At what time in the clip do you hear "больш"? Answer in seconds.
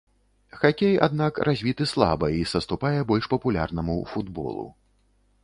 3.13-3.29